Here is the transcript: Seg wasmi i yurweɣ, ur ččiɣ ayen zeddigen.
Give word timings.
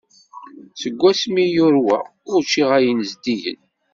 Seg 0.81 0.95
wasmi 1.01 1.39
i 1.45 1.53
yurweɣ, 1.55 2.03
ur 2.31 2.41
ččiɣ 2.47 2.69
ayen 2.77 2.99
zeddigen. 3.09 3.61